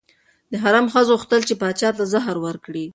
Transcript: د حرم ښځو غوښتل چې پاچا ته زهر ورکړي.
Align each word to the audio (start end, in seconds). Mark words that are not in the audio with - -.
د 0.51 0.53
حرم 0.63 0.85
ښځو 0.93 1.11
غوښتل 1.17 1.41
چې 1.47 1.53
پاچا 1.61 1.89
ته 1.97 2.03
زهر 2.13 2.35
ورکړي. 2.45 2.85